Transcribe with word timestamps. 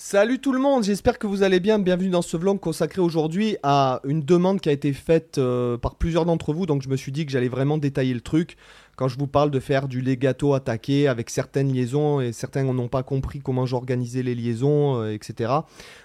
Salut 0.00 0.38
tout 0.38 0.52
le 0.52 0.60
monde, 0.60 0.84
j'espère 0.84 1.18
que 1.18 1.26
vous 1.26 1.42
allez 1.42 1.58
bien. 1.58 1.80
Bienvenue 1.80 2.08
dans 2.08 2.22
ce 2.22 2.36
vlog 2.36 2.60
consacré 2.60 3.00
aujourd'hui 3.00 3.56
à 3.64 4.00
une 4.04 4.22
demande 4.22 4.60
qui 4.60 4.68
a 4.68 4.72
été 4.72 4.92
faite 4.92 5.38
euh, 5.38 5.76
par 5.76 5.96
plusieurs 5.96 6.24
d'entre 6.24 6.52
vous. 6.52 6.66
Donc 6.66 6.82
je 6.82 6.88
me 6.88 6.96
suis 6.96 7.10
dit 7.10 7.26
que 7.26 7.32
j'allais 7.32 7.48
vraiment 7.48 7.78
détailler 7.78 8.14
le 8.14 8.20
truc 8.20 8.56
quand 8.98 9.06
je 9.06 9.16
vous 9.16 9.28
parle 9.28 9.52
de 9.52 9.60
faire 9.60 9.86
du 9.86 10.00
legato 10.00 10.54
attaqué 10.54 11.06
avec 11.06 11.30
certaines 11.30 11.72
liaisons 11.72 12.20
et 12.20 12.32
certains 12.32 12.64
n'ont 12.64 12.88
pas 12.88 13.04
compris 13.04 13.38
comment 13.38 13.64
j'organisais 13.64 14.24
les 14.24 14.34
liaisons, 14.34 15.00
euh, 15.00 15.12
etc. 15.12 15.52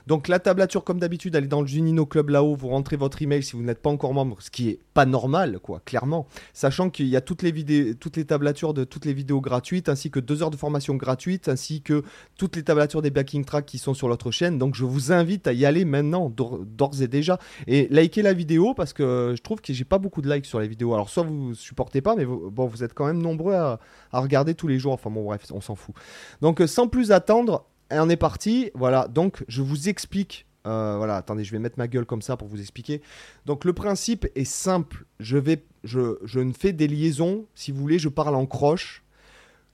Donc 0.06 0.28
la 0.28 0.38
tablature 0.38 0.84
comme 0.84 1.00
d'habitude 1.00 1.34
elle 1.34 1.46
est 1.46 1.48
dans 1.48 1.62
le 1.62 1.68
Junino 1.68 2.06
Club 2.06 2.30
là-haut, 2.30 2.56
vous 2.56 2.68
rentrez 2.68 2.96
votre 2.96 3.20
email 3.24 3.42
si 3.42 3.56
vous 3.56 3.64
n'êtes 3.64 3.82
pas 3.82 3.90
encore 3.90 4.14
membre, 4.14 4.38
ce 4.42 4.52
qui 4.52 4.70
est 4.70 4.80
pas 4.94 5.08
normal 5.08 5.58
quoi, 5.60 5.82
clairement. 5.84 6.28
Sachant 6.54 6.92
qu'il 6.92 7.08
y 7.08 7.16
a 7.16 7.22
toutes 7.22 7.42
les 7.42 7.52
vidéos, 7.52 7.96
toutes 8.00 8.16
les 8.16 8.26
tablatures 8.26 8.76
de 8.76 8.84
toutes 8.84 9.06
les 9.06 9.14
vidéos 9.14 9.42
gratuites 9.42 9.90
ainsi 9.90 10.12
que 10.12 10.20
deux 10.20 10.44
heures 10.44 10.52
de 10.52 10.56
formation 10.56 10.94
gratuite 10.94 11.48
ainsi 11.48 11.82
que 11.82 12.04
toutes 12.38 12.56
les 12.56 12.64
tablatures 12.64 13.02
des 13.02 13.10
backing 13.10 13.44
tracks 13.44 13.66
qui 13.66 13.80
sont 13.80 13.96
sur 13.96 14.08
notre 14.08 14.30
chaîne. 14.30 14.60
Donc 14.60 14.76
je 14.76 14.86
vous 14.86 15.12
invite 15.12 15.48
à 15.48 15.54
y 15.54 15.66
aller 15.66 15.84
maintenant 15.84 16.30
d'ores 16.30 17.02
et 17.02 17.08
déjà 17.08 17.40
et 17.66 17.88
liker 17.90 18.22
la 18.22 18.34
vidéo 18.34 18.76
parce 18.76 18.94
que 18.94 19.34
je 19.36 19.42
trouve 19.42 19.62
que 19.62 19.74
j'ai 19.74 19.84
pas 19.84 19.98
beaucoup 19.98 20.22
de 20.22 20.32
likes 20.32 20.46
sur 20.46 20.60
les 20.60 20.68
vidéos. 20.68 20.94
Alors 20.94 21.10
soit 21.10 21.24
vous 21.24 21.56
supportez 21.56 22.02
pas 22.02 22.16
mais 22.16 22.26
bon 22.26 22.68
vous 22.68 22.83
êtes 22.84 22.94
quand 22.94 23.06
même 23.06 23.22
nombreux 23.22 23.54
à, 23.54 23.80
regarder 24.12 24.56
tous 24.56 24.68
les 24.68 24.80
jours. 24.80 24.94
Enfin 24.94 25.10
bon, 25.10 25.24
bref, 25.24 25.46
on 25.52 25.62
s'en 25.62 25.76
fout. 25.76 25.96
Donc 26.42 26.62
euh, 26.62 26.68
sans 26.68 26.88
plus 26.88 27.12
attendre, 27.12 27.66
on 27.92 28.10
est 28.10 28.18
parti. 28.18 28.72
Voilà, 28.76 29.08
donc 29.08 29.44
je 29.48 29.62
vous 29.62 29.90
explique. 29.90 30.46
Euh, 30.66 30.96
voilà, 30.98 31.18
attendez, 31.18 31.44
je 31.44 31.52
vais 31.52 31.60
mettre 31.60 31.78
ma 31.78 31.88
gueule 31.88 32.06
comme 32.06 32.22
ça 32.22 32.38
pour 32.38 32.48
vous 32.48 32.60
expliquer. 32.60 33.02
Donc 33.46 33.66
le 33.66 33.74
principe 33.74 34.28
est 34.36 34.46
simple. 34.46 35.06
Je, 35.20 35.38
vais, 35.38 35.66
je, 35.84 36.40
ne 36.40 36.54
fais 36.54 36.72
des 36.72 36.88
liaisons, 36.88 37.46
si 37.56 37.72
vous 37.72 37.80
voulez, 37.80 38.00
je 38.00 38.10
parle 38.10 38.36
en 38.36 38.46
croche 38.46 39.04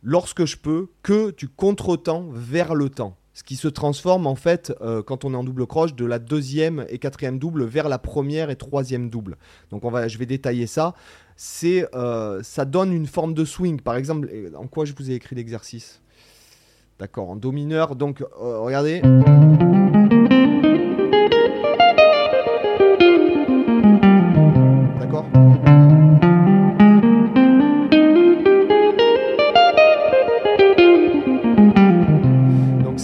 lorsque 0.02 0.46
je 0.46 0.58
peux, 0.58 0.88
que 1.04 1.32
du 1.32 1.50
contre-temps 1.50 2.28
vers 2.32 2.74
le 2.74 2.90
temps 2.90 3.18
ce 3.40 3.44
qui 3.44 3.56
se 3.56 3.70
transforme 3.70 4.28
en 4.28 4.36
fait 4.36 4.74
euh, 4.82 5.02
quand 5.02 5.24
on 5.24 5.34
est 5.34 5.38
en 5.38 5.46
double 5.46 5.66
croche 5.66 5.96
de 5.96 6.04
la 6.04 6.20
deuxième 6.20 6.86
et 6.90 7.00
quatrième 7.00 7.40
double 7.40 7.64
vers 7.64 7.88
la 7.88 7.98
première 7.98 8.50
et 8.50 8.58
troisième 8.58 9.10
double. 9.10 9.38
Donc 9.70 9.86
on 9.86 9.90
va, 9.90 10.10
je 10.10 10.18
vais 10.18 10.26
détailler 10.26 10.68
ça. 10.68 10.94
C'est, 11.42 11.88
euh, 11.96 12.44
ça 12.44 12.66
donne 12.66 12.92
une 12.92 13.08
forme 13.08 13.34
de 13.34 13.46
swing. 13.46 13.80
Par 13.80 13.96
exemple, 13.96 14.30
en 14.58 14.68
quoi 14.68 14.84
je 14.84 14.92
vous 14.92 15.10
ai 15.10 15.14
écrit 15.14 15.38
l'exercice? 15.38 16.02
D'accord, 17.00 17.30
en 17.30 17.38
do 17.38 17.54
mineur. 17.54 17.96
Donc 17.96 18.20
euh, 18.20 18.60
regardez. 18.60 19.02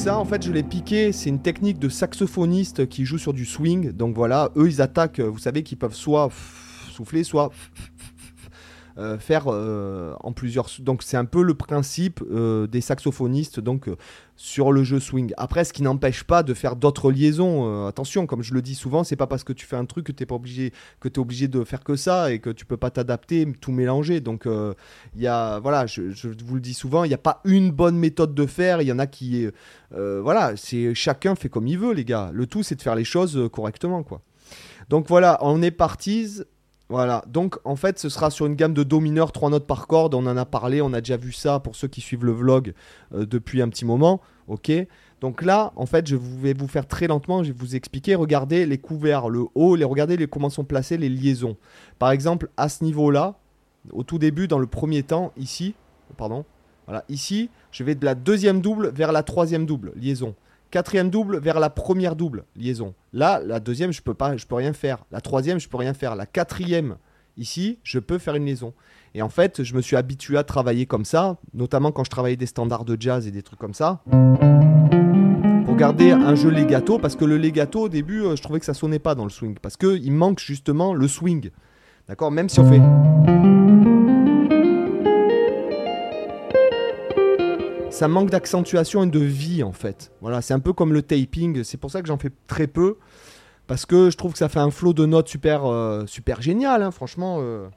en 0.08 0.26
fait, 0.28 0.44
je 0.44 0.52
l'ai 0.52 0.64
piqué. 0.64 1.12
C'est 1.12 1.30
une 1.30 1.42
technique 1.42 1.78
de 1.78 1.88
saxophoniste 1.88 2.90
qui 2.90 3.06
joue 3.06 3.18
sur 3.18 3.32
du 3.32 3.46
swing. 3.46 3.92
Donc 3.92 4.16
voilà, 4.16 4.52
eux, 4.58 4.68
ils 4.68 4.82
attaquent. 4.82 5.20
Vous 5.20 5.40
savez 5.40 5.64
qu'ils 5.64 5.78
peuvent 5.78 5.94
soit 5.94 6.30
souffler, 6.92 7.24
soit 7.24 7.52
euh, 8.98 9.18
faire 9.18 9.48
euh, 9.48 10.14
en 10.22 10.32
plusieurs. 10.32 10.70
Donc 10.80 11.04
c'est 11.04 11.18
un 11.18 11.26
peu 11.26 11.44
le 11.44 11.54
principe 11.54 12.24
euh, 12.32 12.66
des 12.66 12.80
saxophonistes 12.80 13.60
donc 13.60 13.90
sur 14.38 14.72
le 14.72 14.86
jeu 14.86 15.02
swing. 15.02 15.34
Après, 15.36 15.66
ce 15.66 15.74
qui 15.74 15.84
n'empêche 15.84 16.24
pas 16.24 16.44
de 16.44 16.54
faire 16.54 16.78
d'autres 16.78 17.12
liaisons. 17.12 17.88
attention, 17.88 18.26
comme 18.26 18.42
je 18.42 18.54
le 18.54 18.62
dis 18.62 18.74
souvent, 18.76 19.04
c'est 19.04 19.18
pas 19.18 19.28
parce 19.28 19.44
que 19.44 19.52
tu 19.52 19.66
fais 19.66 19.76
un 19.76 19.84
truc 19.84 20.06
que 20.06 20.14
t'es 20.14 20.26
pas 20.26 20.36
obligé 20.36 20.72
que 21.02 21.10
es 21.10 21.20
obligé 21.20 21.50
de 21.50 21.66
faire 21.66 21.84
que 21.84 21.98
ça 21.98 22.32
et 22.32 22.40
que 22.40 22.50
tu 22.50 22.66
peux 22.66 22.78
pas 22.78 22.90
t'adapter, 22.90 23.46
tout 23.60 23.74
mélanger. 23.74 24.22
Donc 24.22 24.46
il 24.46 25.22
y 25.22 25.28
a 25.28 25.60
voilà, 25.60 25.88
je, 25.88 26.02
vous 26.46 26.56
le 26.56 26.62
dis 26.62 26.74
souvent, 26.74 27.04
il 27.04 27.10
n'y 27.10 27.14
a 27.14 27.18
pas 27.18 27.42
une 27.44 27.72
bonne 27.72 27.98
méthode 27.98 28.34
de 28.34 28.46
faire. 28.46 28.82
Il 28.82 28.88
y 28.88 28.94
en 28.94 29.00
a 29.00 29.08
qui 29.08 29.48
voilà, 29.92 30.54
c'est 30.56 30.94
chacun 30.94 31.36
fait 31.36 31.50
comme 31.50 31.68
il 31.68 31.78
veut, 31.78 31.94
les 31.94 32.06
gars. 32.06 32.30
Le 32.34 32.46
tout 32.48 32.64
c'est 32.64 32.76
de 32.76 32.82
faire 32.82 32.96
les 32.96 33.06
choses 33.06 33.50
correctement, 33.52 34.04
quoi. 34.04 34.22
Donc 34.90 35.08
voilà, 35.10 35.38
on 35.42 35.62
est 35.62 35.72
parti. 35.72 36.44
Voilà, 36.88 37.24
donc 37.28 37.58
en 37.64 37.76
fait 37.76 37.98
ce 37.98 38.10
sera 38.10 38.30
sur 38.30 38.46
une 38.46 38.54
gamme 38.54 38.76
de 38.76 38.84
Do 38.84 39.00
mineur, 39.00 39.32
3 39.32 39.50
notes 39.50 39.66
par 39.66 39.88
corde, 39.88 40.14
on 40.14 40.28
en 40.28 40.38
a 40.38 40.46
parlé, 40.46 40.82
on 40.82 40.94
a 40.94 41.02
déjà 41.02 41.18
vu 41.18 41.32
ça 41.32 41.60
pour 41.60 41.76
ceux 41.76 41.88
qui 41.88 42.00
suivent 42.00 42.26
le 42.26 42.32
vlog 42.32 42.74
euh, 43.14 43.26
depuis 43.26 43.64
un 43.64 43.70
petit 43.70 43.86
moment, 43.86 44.22
ok. 44.48 44.72
Donc 45.22 45.42
là, 45.42 45.74
en 45.78 45.88
fait, 45.88 46.06
je 46.06 46.16
vais 46.16 46.54
vous 46.54 46.68
faire 46.68 46.88
très 46.88 47.08
lentement, 47.08 47.42
je 47.44 47.52
vais 47.52 47.58
vous 47.58 47.76
expliquer, 47.76 48.14
regardez 48.14 48.68
les 48.68 48.78
couverts, 48.78 49.30
le 49.30 49.46
haut, 49.56 49.72
regardez 49.72 50.18
les, 50.18 50.28
comment 50.28 50.52
sont 50.52 50.66
placées 50.66 50.98
les 50.98 51.10
liaisons. 51.10 51.58
Par 51.98 52.12
exemple, 52.12 52.50
à 52.58 52.70
ce 52.70 52.84
niveau-là, 52.84 53.36
au 53.92 54.04
tout 54.04 54.20
début, 54.20 54.48
dans 54.48 54.60
le 54.60 54.68
premier 54.68 55.02
temps, 55.02 55.32
ici, 55.38 55.74
pardon, 56.18 56.46
voilà, 56.86 57.04
ici, 57.10 57.50
je 57.72 57.84
vais 57.84 57.96
de 57.96 58.06
la 58.06 58.14
deuxième 58.14 58.62
double 58.62 58.92
vers 58.94 59.12
la 59.12 59.24
troisième 59.24 59.66
double, 59.66 59.94
liaison. 59.96 60.36
Quatrième 60.76 61.10
double 61.10 61.40
vers 61.40 61.62
la 61.62 61.70
première 61.70 62.18
double 62.18 62.44
liaison. 62.58 62.96
Là, 63.14 63.40
la 63.40 63.62
deuxième, 63.62 63.94
je 63.94 64.02
peux 64.02 64.14
pas, 64.14 64.36
je 64.36 64.46
peux 64.46 64.56
rien 64.56 64.74
faire. 64.74 65.06
La 65.10 65.22
troisième, 65.22 65.58
je 65.58 65.70
peux 65.70 65.78
rien 65.78 65.94
faire. 65.94 66.18
La 66.18 66.26
quatrième, 66.26 66.98
ici, 67.38 67.80
je 67.82 67.98
peux 67.98 68.18
faire 68.18 68.36
une 68.36 68.46
liaison. 68.46 68.74
Et 69.14 69.22
en 69.22 69.30
fait, 69.30 69.64
je 69.64 69.74
me 69.74 69.82
suis 69.82 69.96
habitué 69.96 70.38
à 70.38 70.44
travailler 70.44 70.86
comme 70.86 71.06
ça, 71.06 71.38
notamment 71.54 71.94
quand 71.94 72.04
je 72.04 72.10
travaillais 72.10 72.36
des 72.36 72.46
standards 72.46 72.84
de 72.84 72.98
jazz 73.00 73.26
et 73.26 73.32
des 73.32 73.42
trucs 73.42 73.58
comme 73.58 73.74
ça. 73.74 74.02
Pour 75.66 75.78
garder 75.78 76.12
un 76.12 76.36
jeu 76.36 76.50
legato, 76.50 77.00
parce 77.00 77.16
que 77.16 77.24
le 77.24 77.38
legato, 77.38 77.84
au 77.84 77.90
début, 77.90 78.24
euh, 78.24 78.36
je 78.36 78.44
trouvais 78.44 78.60
que 78.60 78.66
ça 78.66 78.74
sonnait 78.74 79.00
pas 79.00 79.16
dans 79.16 79.24
le 79.24 79.30
swing. 79.30 79.56
Parce 79.62 79.78
qu'il 79.78 80.12
manque 80.12 80.42
justement 80.42 80.94
le 80.94 81.08
swing. 81.08 81.52
D'accord? 82.10 82.32
Même 82.32 82.50
si 82.50 82.60
on 82.60 82.70
fait. 82.70 82.82
Ça 87.96 88.10
manque 88.10 88.30
d'accentuation 88.30 89.04
et 89.04 89.08
de 89.08 89.20
vie 89.20 89.64
en 89.64 89.72
fait. 89.72 90.12
Voilà, 90.20 90.42
c'est 90.42 90.54
un 90.54 90.60
peu 90.60 90.74
comme 90.74 90.92
le 90.92 91.02
taping, 91.02 91.64
c'est 91.64 91.78
pour 91.78 91.92
ça 91.92 92.02
que 92.02 92.08
j'en 92.08 92.18
fais 92.18 92.32
très 92.46 92.68
peu 92.68 92.98
parce 93.68 93.86
que 93.86 94.10
je 94.10 94.18
trouve 94.18 94.34
que 94.34 94.38
ça 94.38 94.50
fait 94.50 94.60
un 94.60 94.70
flow 94.70 94.92
de 94.92 95.06
notes 95.06 95.30
super 95.30 95.66
euh, 95.66 96.06
super 96.06 96.42
génial 96.42 96.84
hein, 96.84 96.92
franchement 96.92 97.38
euh. 97.40 97.70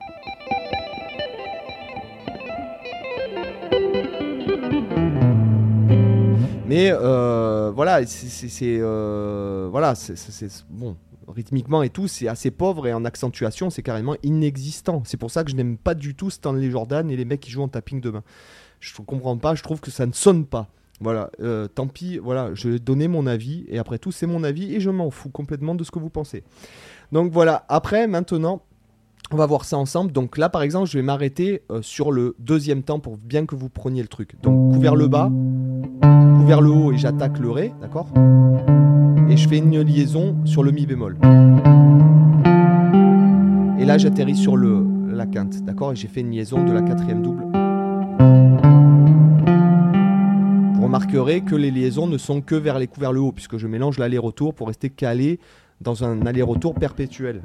Mais 6.67 6.91
euh, 6.91 7.71
voilà, 7.73 8.05
c'est 8.05 8.81
voilà, 9.71 9.95
c'est 9.95 10.65
bon 10.69 10.97
rythmiquement 11.34 11.83
et 11.83 11.91
tout, 11.91 12.09
c'est 12.09 12.28
assez 12.28 12.50
pauvre 12.50 12.87
et 12.87 12.93
en 12.93 13.05
accentuation, 13.05 13.71
c'est 13.71 13.83
carrément 13.83 14.16
inexistant. 14.22 15.03
C'est 15.05 15.16
pour 15.16 15.31
ça 15.31 15.44
que 15.44 15.50
je 15.50 15.56
n'aime 15.56 15.77
pas 15.77 15.94
du 15.94 16.15
tout 16.15 16.31
Stanley 16.31 16.71
Jordan 16.71 17.11
et 17.11 17.16
les 17.16 17.25
mecs 17.25 17.41
qui 17.41 17.50
jouent 17.50 17.62
en 17.62 17.69
tapping 17.69 18.00
demain. 18.00 18.22
Je 18.81 18.93
comprends 19.03 19.37
pas, 19.37 19.55
je 19.55 19.62
trouve 19.62 19.81
que 19.81 19.91
ça 19.91 20.06
ne 20.06 20.12
sonne 20.12 20.44
pas. 20.44 20.69
Voilà, 21.00 21.31
euh, 21.41 21.69
tant 21.69 21.87
pis, 21.87 22.19
voilà, 22.19 22.53
je 22.55 22.71
vais 22.71 22.78
donner 22.81 23.06
mon 23.06 23.27
avis, 23.27 23.65
et 23.69 23.78
après 23.78 23.99
tout, 23.99 24.11
c'est 24.11 24.27
mon 24.27 24.43
avis, 24.43 24.75
et 24.75 24.81
je 24.81 24.91
m'en 24.91 25.11
fous 25.11 25.28
complètement 25.28 25.77
de 25.77 25.84
ce 25.84 25.93
que 25.93 26.00
vous 26.00 26.11
pensez. 26.11 26.43
Donc 27.12 27.31
voilà, 27.31 27.65
après, 27.69 28.09
maintenant, 28.09 28.62
on 29.31 29.37
va 29.37 29.47
voir 29.47 29.65
ça 29.65 29.77
ensemble. 29.77 30.11
Donc 30.11 30.38
là, 30.38 30.49
par 30.49 30.62
exemple, 30.62 30.88
je 30.88 30.99
vais 30.99 31.05
m'arrêter 31.05 31.62
euh, 31.71 31.83
sur 31.83 32.11
le 32.11 32.34
deuxième 32.41 32.83
temps 32.83 32.99
pour 32.99 33.17
bien 33.17 33.47
que 33.47 33.55
vous 33.55 33.69
preniez 33.69 34.03
le 34.03 34.09
truc. 34.09 34.41
Donc, 34.43 34.72
couvert 34.72 34.97
le 34.97 35.06
bas, 35.06 35.31
couvert 36.41 36.61
le 36.61 36.71
haut, 36.71 36.93
et 36.93 36.99
j'attaque 36.99 37.38
le 37.38 37.50
ré, 37.50 37.72
d'accord? 37.81 38.09
Et 39.31 39.37
je 39.37 39.49
fais 39.49 39.59
une 39.59 39.81
liaison 39.83 40.37
sur 40.44 40.62
le 40.62 40.71
mi 40.71 40.87
bémol. 40.87 41.19
Et 43.78 43.84
là, 43.84 43.99
j'atterris 43.99 44.37
sur 44.37 44.56
le, 44.56 44.84
la 45.11 45.27
quinte, 45.27 45.65
d'accord 45.65 45.93
Et 45.93 45.97
j'ai 45.97 46.09
fait 46.09 46.21
une 46.21 46.31
liaison 46.31 46.65
de 46.65 46.72
la 46.72 46.83
quatrième 46.83 47.22
double 47.22 47.44
remarquerez 50.88 51.43
que 51.43 51.55
les 51.55 51.71
liaisons 51.71 52.06
ne 52.06 52.17
sont 52.17 52.41
que 52.41 52.55
vers 52.55 52.78
les 52.78 52.87
coups 52.87 53.00
vers 53.00 53.12
le 53.12 53.21
haut, 53.21 53.31
puisque 53.31 53.59
je 53.59 53.67
mélange 53.67 53.99
l'aller-retour 53.99 54.55
pour 54.55 54.69
rester 54.69 54.88
calé 54.88 55.38
dans 55.83 56.03
un 56.03 56.25
aller-retour 56.25 56.75
perpétuel. 56.75 57.43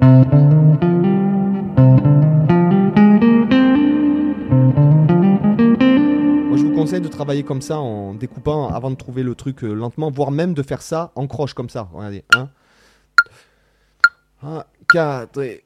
De 7.04 7.08
travailler 7.08 7.42
comme 7.42 7.60
ça 7.60 7.78
en 7.78 8.14
découpant 8.14 8.68
avant 8.68 8.90
de 8.90 8.96
trouver 8.96 9.22
le 9.22 9.34
truc 9.34 9.62
euh, 9.62 9.72
lentement, 9.72 10.10
voire 10.10 10.30
même 10.30 10.54
de 10.54 10.62
faire 10.62 10.82
ça 10.82 11.12
en 11.14 11.26
croche 11.26 11.54
comme 11.54 11.68
ça. 11.68 11.88
Regardez, 11.92 12.24
1, 12.34 12.48
1 14.42 14.64
4 14.92 15.42
et... 15.42 15.64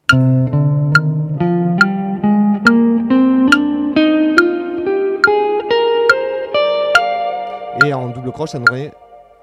En 7.94 8.11
double 8.11 8.32
croche, 8.32 8.50
ça 8.50 8.58
nous 8.58 8.67
aurait 8.70 8.93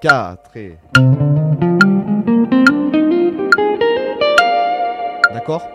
4 0.01 0.57
et... 0.57 0.77
D'accord? 5.33 5.68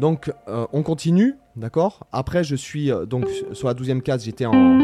Donc, 0.00 0.32
euh, 0.48 0.66
on 0.72 0.82
continue, 0.82 1.36
d'accord? 1.56 2.06
Après, 2.12 2.44
je 2.44 2.56
suis 2.56 2.90
euh, 2.90 3.06
donc 3.06 3.26
sur 3.52 3.68
la 3.68 3.74
12e 3.74 4.00
case, 4.00 4.24
j'étais 4.24 4.46
en, 4.46 4.78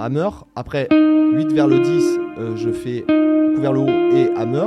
hammer. 0.00 0.28
Après, 0.54 0.88
8 0.90 1.52
vers 1.52 1.66
le 1.66 1.80
10, 1.80 2.18
euh, 2.38 2.56
je 2.56 2.70
fais 2.70 3.04
couvert 3.54 3.72
le 3.72 3.80
haut 3.80 3.88
et 4.14 4.30
hammer. 4.36 4.66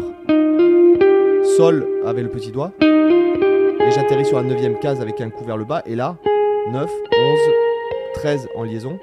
Sol 1.57 1.87
avec 2.05 2.23
le 2.23 2.29
petit 2.29 2.51
doigt. 2.51 2.71
Et 2.81 3.91
j'atterris 3.91 4.25
sur 4.25 4.41
la 4.41 4.47
9e 4.47 4.79
case 4.79 5.01
avec 5.01 5.21
un 5.21 5.29
couvert 5.29 5.57
le 5.57 5.65
bas. 5.65 5.81
Et 5.85 5.95
là, 5.95 6.17
9, 6.71 6.89
11, 7.17 7.39
13 8.15 8.49
en 8.55 8.63
liaison. 8.63 8.99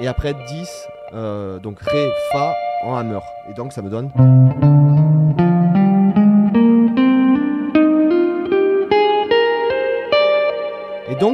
Et 0.00 0.06
après 0.06 0.34
10, 0.34 0.88
euh, 1.14 1.58
donc 1.58 1.80
Ré, 1.80 2.08
Fa 2.32 2.54
en 2.84 2.94
hammer. 2.96 3.20
Et 3.50 3.54
donc 3.54 3.72
ça 3.72 3.82
me 3.82 3.90
donne. 3.90 4.10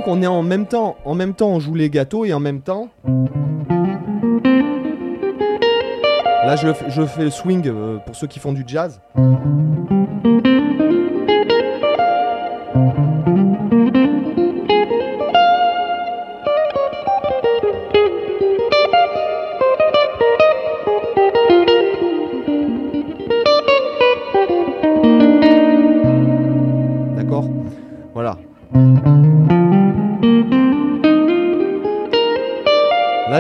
On 0.07 0.23
est 0.23 0.27
en 0.27 0.43
même 0.43 0.67
temps, 0.67 0.97
en 1.05 1.15
même 1.15 1.35
temps 1.35 1.49
on 1.49 1.61
joue 1.61 1.75
les 1.75 1.91
gâteaux 1.91 2.25
et 2.25 2.33
en 2.33 2.41
même 2.41 2.61
temps. 2.61 2.89
Là 6.47 6.57
je, 6.57 6.69
je 6.89 7.07
fais 7.07 7.25
le 7.25 7.31
swing 7.31 7.67
euh, 7.69 7.99
pour 7.99 8.15
ceux 8.15 8.27
qui 8.27 8.39
font 8.39 8.53
du 8.53 8.65
jazz. 8.67 9.01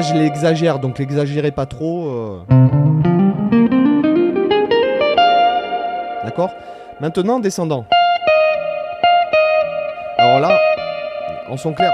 Je 0.08 0.14
l'exagère, 0.14 0.78
donc 0.78 0.98
l'exagérez 0.98 1.50
pas 1.50 1.66
trop. 1.66 2.08
euh. 2.08 2.38
D'accord? 6.24 6.50
Maintenant, 7.00 7.38
descendant. 7.40 7.84
Alors 10.18 10.40
là, 10.40 10.58
en 11.48 11.56
son 11.56 11.72
clair, 11.72 11.92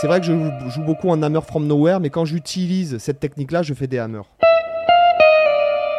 c'est 0.00 0.06
vrai 0.06 0.20
que 0.20 0.26
je 0.26 0.32
joue- 0.68 0.82
beaucoup 0.82 1.08
en 1.08 1.22
hammer 1.22 1.40
from 1.46 1.66
nowhere, 1.66 2.00
mais 2.00 2.10
quand 2.10 2.24
j'utilise 2.24 2.98
cette 2.98 3.20
technique-là, 3.20 3.62
je 3.62 3.74
fais 3.74 3.86
des 3.86 3.98
hammers. 3.98 4.24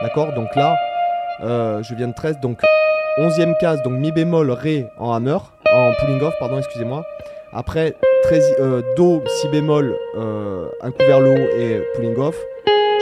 D'accord? 0.02 0.34
Donc 0.34 0.56
là, 0.56 0.76
euh, 1.44 1.82
je 1.84 1.96
viens 1.96 2.08
de 2.08 2.14
13, 2.14 2.40
donc 2.40 2.60
11e 3.18 3.56
case, 3.60 3.82
donc 3.84 3.94
mi 3.94 4.12
bémol, 4.12 4.52
ré 4.52 4.88
en 5.00 5.14
hammer, 5.14 5.38
en 5.72 5.92
pulling 6.00 6.22
off, 6.22 6.34
pardon, 6.40 6.58
excusez-moi. 6.58 7.04
Après, 7.54 7.96
13, 8.26 8.56
euh, 8.60 8.82
do, 8.98 9.22
si 9.28 9.48
bémol, 9.50 9.96
euh, 10.18 10.68
un 10.82 10.90
coup 10.90 10.98
le 11.00 11.30
haut 11.30 11.60
et 11.60 11.80
pulling 11.94 12.18
off. 12.18 12.36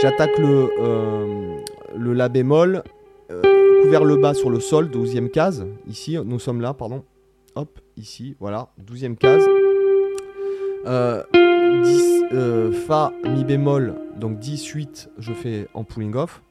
J'attaque 0.02 0.38
le, 0.38 0.70
euh, 0.82 2.14
la 2.14 2.28
bémol, 2.28 2.84
coup 3.30 4.04
le 4.04 4.18
bas 4.18 4.34
sur 4.34 4.50
le 4.50 4.60
sol, 4.60 4.90
12e 4.90 5.30
case. 5.30 5.66
Ici, 5.88 6.18
nous 6.26 6.40
sommes 6.40 6.60
là, 6.60 6.74
pardon. 6.74 7.04
Hop, 7.56 7.80
ici, 7.96 8.36
voilà, 8.42 8.68
12e 8.86 9.16
case. 9.16 9.46
Euh, 10.88 11.24
10, 11.84 12.24
euh, 12.34 12.72
Fa, 12.74 13.14
Mi 13.24 13.46
bémol, 13.46 13.96
donc 14.18 14.40
18, 14.40 15.10
je 15.20 15.32
fais 15.32 15.68
en 15.74 15.86
pulling 15.86 16.14
off. 16.16 16.42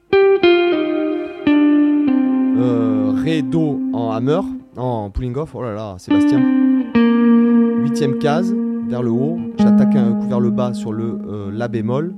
Ré, 3.23 3.43
Do 3.43 3.79
en 3.93 4.11
hammer, 4.11 4.41
en 4.75 5.11
pulling 5.11 5.37
off, 5.37 5.53
oh 5.53 5.61
là 5.61 5.73
là, 5.75 5.95
Sébastien. 5.99 6.41
8ème 7.83 8.17
case, 8.17 8.55
vers 8.93 9.01
le 9.01 9.09
haut, 9.09 9.39
j'attaque 9.57 9.95
un 9.95 10.13
coup 10.13 10.27
vers 10.27 10.39
le 10.39 10.51
bas 10.51 10.75
sur 10.75 10.93
le 10.93 11.17
euh, 11.27 11.49
La 11.51 11.67
bémol. 11.67 12.13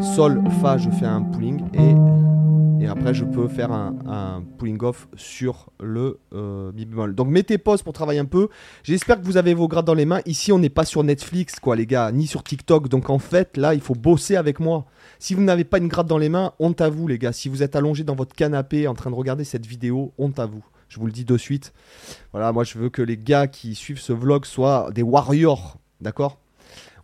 Sol, 0.00 0.42
Fa, 0.60 0.76
je 0.76 0.90
fais 0.90 1.06
un 1.06 1.22
pulling 1.22 1.62
et, 1.74 2.82
et 2.82 2.88
après 2.88 3.14
je 3.14 3.24
peux 3.24 3.46
faire 3.46 3.70
un, 3.70 4.42
pulling 4.58 4.82
off 4.82 5.06
sur 5.14 5.70
le 5.80 6.18
euh, 6.34 6.72
Mi 6.72 6.86
bémol. 6.86 7.14
Donc 7.14 7.28
mettez 7.28 7.56
pause 7.56 7.84
pour 7.84 7.92
travailler 7.92 8.18
un 8.18 8.24
peu. 8.24 8.48
J'espère 8.82 9.20
que 9.20 9.24
vous 9.24 9.36
avez 9.36 9.54
vos 9.54 9.68
grades 9.68 9.84
dans 9.84 9.94
les 9.94 10.04
mains. 10.04 10.22
Ici, 10.26 10.50
on 10.50 10.58
n'est 10.58 10.70
pas 10.70 10.84
sur 10.84 11.04
Netflix, 11.04 11.60
quoi, 11.60 11.76
les 11.76 11.86
gars, 11.86 12.10
ni 12.10 12.26
sur 12.26 12.42
TikTok. 12.42 12.88
Donc 12.88 13.08
en 13.08 13.20
fait, 13.20 13.56
là, 13.56 13.72
il 13.72 13.80
faut 13.80 13.94
bosser 13.94 14.34
avec 14.34 14.58
moi. 14.58 14.86
Si 15.20 15.34
vous 15.34 15.42
n'avez 15.42 15.62
pas 15.62 15.78
une 15.78 15.86
gratte 15.86 16.08
dans 16.08 16.18
les 16.18 16.30
mains, 16.30 16.52
honte 16.58 16.80
à 16.80 16.88
vous, 16.88 17.06
les 17.06 17.18
gars. 17.18 17.30
Si 17.30 17.48
vous 17.48 17.62
êtes 17.62 17.76
allongé 17.76 18.02
dans 18.02 18.16
votre 18.16 18.34
canapé 18.34 18.88
en 18.88 18.94
train 18.94 19.10
de 19.10 19.14
regarder 19.14 19.44
cette 19.44 19.66
vidéo, 19.66 20.14
honte 20.18 20.40
à 20.40 20.46
vous. 20.46 20.64
Je 20.88 20.98
vous 20.98 21.06
le 21.06 21.12
dis 21.12 21.24
de 21.24 21.36
suite. 21.36 21.72
Voilà, 22.32 22.50
moi, 22.50 22.64
je 22.64 22.76
veux 22.76 22.88
que 22.88 23.02
les 23.02 23.16
gars 23.16 23.46
qui 23.46 23.76
suivent 23.76 24.00
ce 24.00 24.12
vlog 24.12 24.44
soient 24.44 24.90
des 24.92 25.02
warriors. 25.02 25.78
D'accord? 26.02 26.38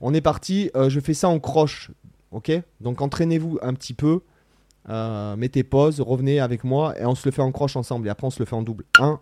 On 0.01 0.13
est 0.13 0.21
parti. 0.21 0.71
Euh, 0.77 0.91
je 0.91 1.01
fais 1.01 1.15
ça 1.15 1.29
en 1.29 1.39
croche. 1.39 1.91
Ok? 2.31 2.53
Donc 2.81 3.01
entraînez-vous 3.01 3.59
un 3.63 3.73
petit 3.75 3.95
peu. 3.95 4.21
Euh, 4.91 5.37
mettez 5.37 5.65
pause, 5.65 6.01
revenez 6.01 6.41
avec 6.41 6.65
moi 6.65 6.99
et 6.99 7.05
on 7.05 7.15
se 7.15 7.29
le 7.29 7.33
fait 7.33 7.43
en 7.43 7.53
croche 7.53 7.77
ensemble. 7.77 8.07
Et 8.07 8.11
après, 8.11 8.27
on 8.27 8.31
se 8.31 8.39
le 8.39 8.45
fait 8.45 8.57
en 8.57 8.63
double. 8.63 8.85
1, 8.99 9.21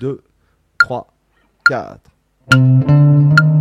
2, 0.00 0.22
3, 0.78 1.12
4. 1.68 3.51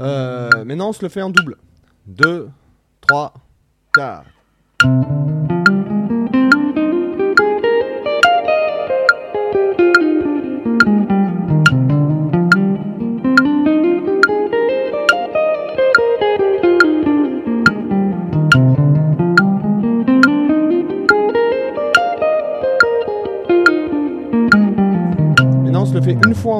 Euh, 0.00 0.64
maintenant, 0.64 0.88
on 0.88 0.92
se 0.92 1.02
le 1.02 1.08
fait 1.08 1.22
en 1.22 1.30
double. 1.30 1.56
2, 2.06 2.48
3, 3.00 3.34
4. 3.94 5.39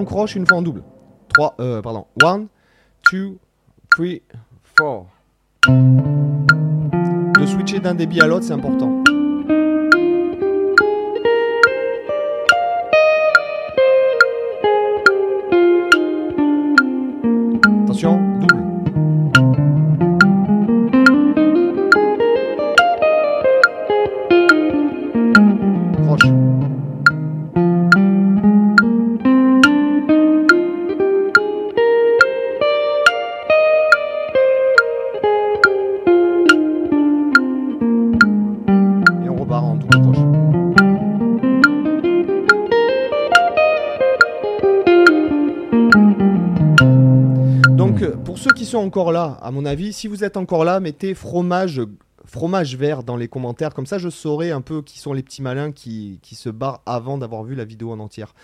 En 0.01 0.05
croche, 0.05 0.35
une 0.35 0.47
fois 0.47 0.59
en 0.59 0.63
double. 0.63 0.83
3, 1.35 1.55
euh, 1.61 1.83
pardon. 1.83 2.07
1, 2.25 2.47
2, 3.13 3.37
3, 3.91 4.07
4. 4.79 5.05
De 7.39 7.47
switcher 7.47 7.81
d'un 7.81 7.95
débit 7.95 8.21
à 8.21 8.27
l'autre, 8.27 8.47
c'est 8.47 8.53
important. 8.53 9.05
Encore 48.91 49.13
là, 49.13 49.39
à 49.41 49.53
mon 49.53 49.65
avis, 49.65 49.93
si 49.93 50.09
vous 50.09 50.25
êtes 50.25 50.37
encore 50.37 50.65
là, 50.65 50.81
mettez 50.81 51.15
fromage, 51.15 51.81
fromage 52.25 52.77
vert 52.77 53.05
dans 53.05 53.17
les 53.17 53.29
commentaires. 53.29 53.73
Comme 53.73 53.87
ça, 53.87 53.99
je 53.99 54.09
saurai 54.09 54.51
un 54.51 54.63
peu 54.63 54.83
qui 54.83 54.99
sont 54.99 55.13
les 55.13 55.23
petits 55.23 55.43
malins 55.43 55.71
qui, 55.71 56.19
qui 56.23 56.35
se 56.35 56.49
barrent 56.49 56.83
avant 56.87 57.17
d'avoir 57.17 57.45
vu 57.45 57.55
la 57.55 57.65
vidéo 57.65 57.93
en 57.93 58.01
entière. 58.01 58.35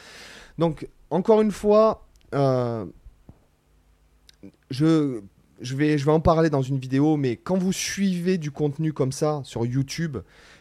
Donc, 0.57 0.87
encore 1.11 1.41
une 1.41 1.51
fois, 1.51 2.07
euh, 2.37 2.85
je, 4.71 5.21
je, 5.61 5.75
vais, 5.75 5.99
je 5.99 6.05
vais 6.05 6.13
en 6.13 6.21
parler 6.21 6.49
dans 6.49 6.63
une 6.63 6.79
vidéo, 6.79 7.17
mais 7.17 7.35
quand 7.35 7.59
vous 7.59 7.73
suivez 7.73 8.39
du 8.39 8.53
contenu 8.53 8.93
comme 8.93 9.11
ça 9.11 9.41
sur 9.43 9.67
YouTube, 9.67 10.19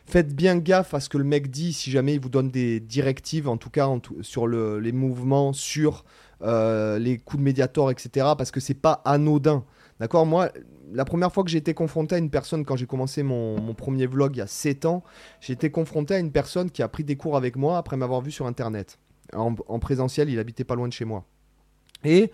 faites 0.07 0.35
bien 0.35 0.57
gaffe 0.57 0.95
à 0.95 0.99
ce 0.99 1.09
que 1.09 1.19
le 1.19 1.23
mec 1.25 1.51
dit 1.51 1.73
si 1.73 1.91
jamais 1.91 2.15
il 2.15 2.19
vous 2.19 2.29
donne 2.29 2.49
des 2.49 2.79
directives, 2.79 3.47
en 3.47 3.57
tout 3.57 3.69
cas 3.69 3.87
sur 4.21 4.47
le- 4.47 4.79
les 4.79 4.91
mouvements, 4.93 5.53
sur 5.53 6.05
euh, 6.41 6.97
les 6.97 7.19
coups 7.19 7.39
de 7.39 7.43
médiator, 7.45 7.91
etc. 7.91 8.09
Parce 8.35 8.49
que 8.49 8.59
c'est 8.59 8.73
pas 8.73 9.03
anodin. 9.05 9.63
D'accord 9.99 10.25
Moi, 10.25 10.51
la 10.91 11.05
première 11.05 11.31
fois 11.31 11.43
que 11.43 11.49
j'ai 11.49 11.57
été 11.57 11.73
confronté 11.73 12.15
à 12.15 12.17
une 12.17 12.29
personne, 12.29 12.65
quand 12.65 12.75
j'ai 12.75 12.85
commencé 12.85 13.23
mon, 13.23 13.73
premier 13.73 14.07
vlog 14.07 14.35
il 14.35 14.39
y 14.39 14.41
a 14.41 14.47
7 14.47 14.85
ans, 14.85 15.03
j'ai 15.39 15.53
été 15.53 15.71
confronté 15.71 16.15
à 16.15 16.19
une 16.19 16.31
personne 16.31 16.69
qui 16.69 16.83
a 16.83 16.87
pris 16.87 17.03
des 17.03 17.15
cours 17.15 17.37
avec 17.37 17.55
moi 17.55 17.77
après 17.77 17.95
m'avoir 17.97 18.21
vu 18.21 18.31
sur 18.31 18.45
Internet. 18.45 18.99
En, 19.33 19.55
en 19.67 19.79
présentiel, 19.79 20.29
il 20.29 20.37
habitait 20.39 20.63
pas 20.63 20.75
loin 20.75 20.87
de 20.87 20.93
chez 20.93 21.05
moi. 21.05 21.25
Et, 22.05 22.31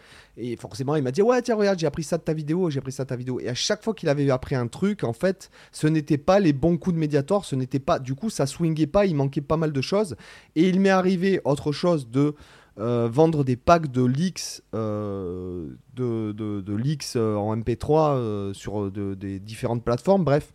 forcément, 0.58 0.96
il 0.96 1.04
m'a 1.04 1.12
dit 1.12 1.22
Ouais, 1.22 1.42
tiens, 1.42 1.56
regarde, 1.56 1.80
j'ai 1.80 1.88
appris 1.88 2.04
ça 2.04 2.18
de 2.18 2.24
ta 2.24 2.34
vidéo, 2.34 2.70
j'ai 2.70 2.80
appris 2.80 2.92
ça 2.92 3.04
de 3.04 3.10
ta 3.10 3.16
vidéo. 3.16 3.40
Et 3.40 3.50
à 3.50 3.54
chaque 3.54 3.84
fois 3.84 3.94
qu'il 3.94 4.10
avait 4.10 4.30
appris 4.30 4.56
un 4.56 4.68
truc, 4.68 5.04
en 5.04 5.14
fait, 5.14 5.50
ce 5.72 5.88
n'était 5.88 6.18
pas 6.18 6.40
les 6.40 6.54
bons 6.54 6.78
coups 6.78 6.96
de 6.96 7.00
Mediator, 7.00 7.46
ce 7.46 7.56
n'était 7.56 7.80
pas. 7.80 8.00
Du 8.00 8.16
coup, 8.16 8.30
ça 8.30 8.46
swingait 8.46 8.88
pas, 8.88 9.06
il 9.06 9.16
manquait 9.16 9.42
pas 9.42 9.58
mal 9.58 9.72
de 9.72 9.82
choses. 9.82 10.16
Et 10.56 10.68
il 10.68 10.80
m'est 10.80 10.90
arrivé 10.90 11.42
autre 11.46 11.72
chose 11.72 12.10
de. 12.10 12.36
Euh, 12.80 13.10
vendre 13.12 13.44
des 13.44 13.58
packs 13.58 13.92
de 13.92 14.04
leaks, 14.04 14.62
euh, 14.74 15.68
de, 15.94 16.32
de, 16.32 16.74
leaks 16.74 17.18
euh, 17.18 17.36
en 17.36 17.58
MP3 17.58 18.54
sur 18.54 18.90
des 18.92 19.40
différentes 19.40 19.84
plateformes, 19.84 20.24
bref. 20.24 20.52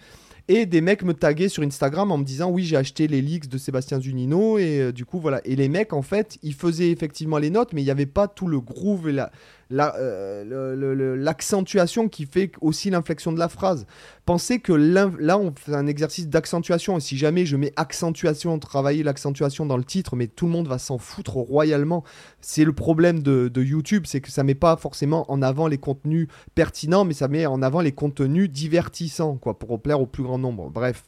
Et 0.49 0.64
des 0.64 0.80
mecs 0.80 1.02
me 1.02 1.12
taguaient 1.12 1.49
sur 1.49 1.62
Instagram 1.64 2.12
en 2.12 2.18
me 2.18 2.25
disant 2.25 2.50
oui 2.50 2.62
j'ai 2.64 2.76
acheté 2.76 3.08
les 3.08 3.20
leaks 3.20 3.49
de 3.49 3.58
Sébastien 3.58 4.00
Zunino 4.00 4.58
et 4.58 4.92
du 4.92 5.04
coup 5.04 5.18
voilà. 5.18 5.40
Et 5.44 5.56
les 5.56 5.68
mecs 5.68 5.92
en 5.92 6.02
fait 6.02 6.38
ils 6.44 6.54
faisaient 6.54 6.90
effectivement 6.90 7.38
les 7.38 7.50
notes 7.50 7.73
mais 7.73 7.82
il 7.82 7.85
n'y 7.85 7.90
avait 7.90 8.06
pas 8.06 8.28
tout 8.28 8.46
le 8.46 8.61
groove 8.61 9.08
et 9.08 9.12
la, 9.12 9.32
euh, 9.73 11.16
l'accentuation 11.16 12.08
qui 12.08 12.25
fait 12.25 12.52
aussi 12.61 12.90
l'inflexion 12.90 13.32
de 13.32 13.38
la 13.38 13.49
phrase. 13.49 13.87
Pensez 14.25 14.61
que 14.61 14.73
là, 14.73 15.38
on 15.38 15.52
fait 15.54 15.75
un 15.75 15.87
exercice 15.87 16.28
d'accentuation. 16.28 16.99
Et 16.99 17.00
si 17.00 17.16
jamais 17.16 17.46
je 17.46 17.56
mets 17.56 17.73
accentuation, 17.76 18.58
travailler 18.58 19.02
l'accentuation 19.02 19.66
dans 19.66 19.76
le 19.76 19.85
titre, 19.85 20.14
mais 20.14 20.28
tout 20.28 20.46
le 20.46 20.52
monde 20.52 20.68
va 20.68 20.78
s'en 20.78 20.99
foutre 20.99 21.37
royalement. 21.37 22.04
C'est 22.40 22.64
le 22.64 22.73
problème 22.73 23.23
de, 23.23 23.50
YouTube, 23.56 24.04
c'est 24.06 24.20
que 24.20 24.30
ça 24.30 24.44
met 24.44 24.54
pas 24.54 24.76
forcément 24.76 25.30
en 25.30 25.42
avant 25.42 25.66
les 25.66 25.78
contenus 25.78 26.28
pertinents, 26.54 27.04
mais 27.04 27.14
ça 27.14 27.26
met 27.26 27.46
en 27.46 27.61
avant 27.62 27.80
les 27.80 27.92
contenus 27.92 28.49
divertissants, 28.49 29.37
quoi, 29.37 29.58
pour 29.58 29.80
plaire 29.80 30.00
au 30.00 30.06
plus 30.06 30.23
grand 30.23 30.38
nombre. 30.38 30.70
Bref. 30.70 31.04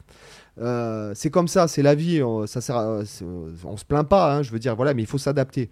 Euh, 0.61 1.13
c'est 1.15 1.29
comme 1.29 1.47
ça, 1.47 1.69
c'est 1.69 1.81
la 1.81 1.95
vie. 1.95 2.21
On, 2.21 2.45
ça 2.45 2.59
sert 2.59 2.75
on 2.75 3.77
se 3.77 3.85
plaint 3.85 4.07
pas, 4.07 4.35
hein, 4.35 4.43
je 4.43 4.51
veux 4.51 4.59
dire, 4.59 4.75
voilà, 4.75 4.93
mais 4.93 5.03
il 5.03 5.07
faut 5.07 5.17
s'adapter. 5.17 5.69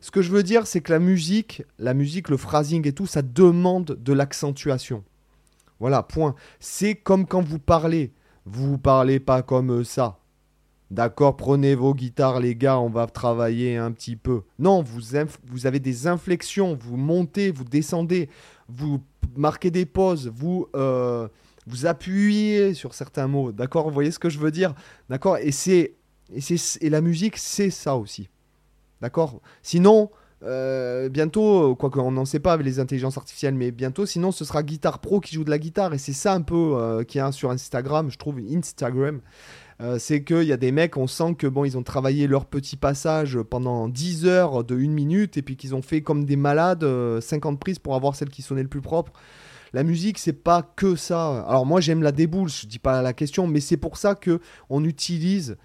Ce 0.00 0.10
que 0.10 0.22
je 0.22 0.30
veux 0.30 0.42
dire, 0.42 0.66
c'est 0.66 0.80
que 0.80 0.92
la 0.92 0.98
musique, 0.98 1.62
la 1.78 1.94
musique, 1.94 2.28
le 2.28 2.36
phrasing 2.36 2.86
et 2.86 2.92
tout, 2.92 3.06
ça 3.06 3.22
demande 3.22 3.98
de 4.00 4.12
l'accentuation. 4.12 5.04
Voilà, 5.80 6.02
point. 6.02 6.34
C'est 6.60 6.94
comme 6.94 7.26
quand 7.26 7.42
vous 7.42 7.58
parlez. 7.58 8.12
Vous 8.44 8.78
parlez 8.78 9.20
pas 9.20 9.42
comme 9.42 9.84
ça. 9.84 10.20
D'accord, 10.90 11.36
prenez 11.36 11.74
vos 11.74 11.94
guitares, 11.94 12.38
les 12.38 12.54
gars, 12.54 12.78
on 12.78 12.88
va 12.88 13.08
travailler 13.08 13.76
un 13.76 13.90
petit 13.90 14.14
peu. 14.14 14.42
Non, 14.60 14.82
vous, 14.82 15.00
vous 15.48 15.66
avez 15.66 15.80
des 15.80 16.06
inflexions, 16.06 16.78
vous 16.80 16.96
montez, 16.96 17.50
vous 17.50 17.64
descendez, 17.64 18.28
vous 18.68 19.02
marquez 19.34 19.72
des 19.72 19.84
pauses, 19.84 20.30
vous, 20.32 20.68
euh, 20.76 21.26
vous 21.66 21.86
appuyez 21.86 22.72
sur 22.72 22.94
certains 22.94 23.26
mots. 23.26 23.50
D'accord, 23.50 23.88
vous 23.88 23.94
voyez 23.94 24.12
ce 24.12 24.20
que 24.20 24.30
je 24.30 24.38
veux 24.38 24.52
dire? 24.52 24.74
D'accord 25.10 25.38
et, 25.38 25.50
c'est, 25.50 25.96
et, 26.32 26.56
et 26.80 26.88
la 26.88 27.00
musique, 27.00 27.36
c'est 27.36 27.70
ça 27.70 27.96
aussi. 27.96 28.28
D'accord? 29.00 29.40
Sinon, 29.62 30.10
euh, 30.42 31.08
bientôt, 31.08 31.74
quoi 31.76 31.90
qu'on 31.90 32.12
n'en 32.12 32.24
sait 32.24 32.40
pas 32.40 32.52
avec 32.52 32.66
les 32.66 32.78
intelligences 32.78 33.16
artificielles, 33.16 33.54
mais 33.54 33.70
bientôt, 33.70 34.06
sinon, 34.06 34.32
ce 34.32 34.44
sera 34.44 34.62
Guitar 34.62 34.98
Pro 35.00 35.20
qui 35.20 35.34
joue 35.34 35.44
de 35.44 35.50
la 35.50 35.58
guitare. 35.58 35.94
Et 35.94 35.98
c'est 35.98 36.12
ça 36.12 36.34
un 36.34 36.42
peu 36.42 36.74
euh, 36.76 37.04
qui 37.04 37.18
est 37.18 37.32
sur 37.32 37.50
Instagram, 37.50 38.10
je 38.10 38.18
trouve, 38.18 38.38
Instagram. 38.38 39.20
Euh, 39.82 39.98
c'est 39.98 40.24
qu'il 40.24 40.44
y 40.44 40.52
a 40.52 40.56
des 40.56 40.72
mecs, 40.72 40.96
on 40.96 41.06
sent 41.06 41.34
que 41.36 41.46
bon, 41.46 41.64
ils 41.64 41.76
ont 41.76 41.82
travaillé 41.82 42.26
leur 42.26 42.46
petit 42.46 42.76
passage 42.76 43.38
pendant 43.42 43.88
10 43.88 44.24
heures 44.24 44.64
de 44.64 44.74
1 44.74 44.88
minute 44.88 45.36
et 45.36 45.42
puis 45.42 45.56
qu'ils 45.56 45.74
ont 45.74 45.82
fait 45.82 46.00
comme 46.00 46.24
des 46.24 46.36
malades 46.36 46.86
50 47.20 47.60
prises 47.60 47.78
pour 47.78 47.94
avoir 47.94 48.14
celle 48.14 48.30
qui 48.30 48.40
sonnait 48.40 48.62
le 48.62 48.68
plus 48.68 48.80
propre. 48.80 49.12
La 49.74 49.82
musique, 49.82 50.18
c'est 50.18 50.32
pas 50.32 50.62
que 50.62 50.96
ça. 50.96 51.44
Alors 51.46 51.66
moi, 51.66 51.82
j'aime 51.82 52.02
la 52.02 52.12
déboule, 52.12 52.48
je 52.48 52.66
dis 52.66 52.78
pas 52.78 53.02
la 53.02 53.12
question, 53.12 53.46
mais 53.46 53.60
c'est 53.60 53.76
pour 53.76 53.98
ça 53.98 54.14
que 54.14 54.40
on 54.70 54.82
utilise 54.84 55.58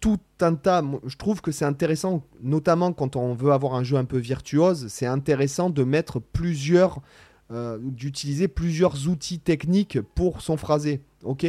tout 0.00 0.18
un 0.40 0.54
tas. 0.54 0.82
Je 1.06 1.16
trouve 1.16 1.40
que 1.40 1.52
c'est 1.52 1.64
intéressant, 1.64 2.22
notamment 2.42 2.92
quand 2.92 3.16
on 3.16 3.34
veut 3.34 3.52
avoir 3.52 3.74
un 3.74 3.82
jeu 3.82 3.96
un 3.96 4.04
peu 4.04 4.18
virtuose, 4.18 4.88
c'est 4.88 5.06
intéressant 5.06 5.70
de 5.70 5.84
mettre 5.84 6.20
plusieurs, 6.20 7.00
euh, 7.50 7.78
d'utiliser 7.80 8.48
plusieurs 8.48 9.08
outils 9.08 9.38
techniques 9.38 10.00
pour 10.00 10.42
son 10.42 10.56
phrasé. 10.56 11.00
Ok? 11.24 11.46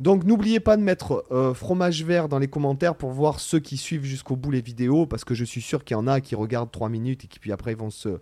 Donc 0.00 0.24
n'oubliez 0.24 0.60
pas 0.60 0.76
de 0.76 0.82
mettre 0.82 1.24
euh, 1.30 1.52
fromage 1.52 2.04
vert 2.04 2.28
dans 2.28 2.38
les 2.38 2.48
commentaires 2.48 2.94
pour 2.94 3.10
voir 3.10 3.40
ceux 3.40 3.58
qui 3.58 3.76
suivent 3.76 4.04
jusqu'au 4.04 4.36
bout 4.36 4.50
les 4.50 4.62
vidéos, 4.62 5.06
parce 5.06 5.24
que 5.24 5.34
je 5.34 5.44
suis 5.44 5.62
sûr 5.62 5.84
qu'il 5.84 5.96
y 5.96 5.98
en 5.98 6.06
a 6.06 6.20
qui 6.20 6.34
regardent 6.34 6.70
3 6.70 6.88
minutes 6.88 7.24
et 7.24 7.26
qui 7.26 7.38
puis 7.38 7.52
après 7.52 7.74
vont 7.74 7.90
se 7.90 8.20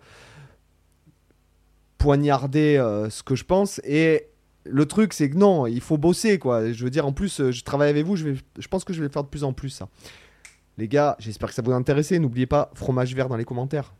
poignarder 1.97 2.77
euh, 2.77 3.09
ce 3.09 3.23
que 3.23 3.35
je 3.35 3.43
pense. 3.43 3.79
Et 3.83 4.27
le 4.69 4.85
truc, 4.85 5.13
c'est 5.13 5.29
que 5.29 5.37
non, 5.37 5.67
il 5.67 5.81
faut 5.81 5.97
bosser, 5.97 6.39
quoi. 6.39 6.71
Je 6.71 6.83
veux 6.83 6.89
dire, 6.89 7.05
en 7.05 7.13
plus, 7.13 7.39
euh, 7.39 7.51
je 7.51 7.63
travaille 7.63 7.89
avec 7.89 8.05
vous, 8.05 8.15
je, 8.15 8.33
pense 8.69 8.83
que 8.83 8.93
je 8.93 9.01
vais 9.01 9.09
faire 9.09 9.23
de 9.23 9.29
plus 9.29 9.43
en 9.43 9.53
plus, 9.53 9.69
ça. 9.69 9.89
Les 10.77 10.87
gars, 10.87 11.15
j'espère 11.19 11.49
que 11.49 11.55
ça 11.55 11.61
vous 11.61 11.71
a. 11.71 12.19
N'oubliez 12.19 12.45
pas, 12.45 12.71
fromage 12.75 13.15
vert 13.15 13.29
dans 13.29 13.37
les 13.37 13.45
commentaires. 13.45 13.93